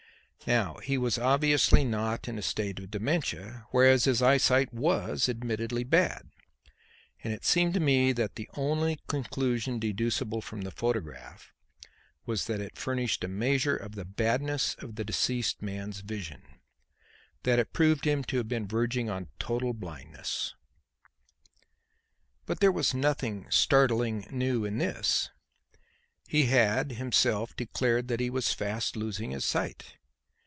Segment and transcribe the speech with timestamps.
[0.47, 5.83] Now he obviously was not in a state of dementia, whereas his eyesight was admittedly
[5.83, 6.31] bad;
[7.23, 11.53] and it seemed to me that the only conclusion deducible from the photograph
[12.25, 16.41] was that it furnished a measure of the badness of the deceased man's vision
[17.43, 20.55] that it proved him to have been verging on total blindness.
[22.47, 25.29] But there was nothing startling new in this.
[26.27, 29.97] He had, himself, declared that he was fast losing his sight.